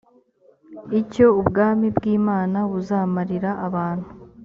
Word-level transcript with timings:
icyo 1.01 1.25
ubwami 1.39 1.87
bw 1.97 2.03
imana 2.17 2.59
buzamarira 2.71 3.49
abantu 3.67 4.07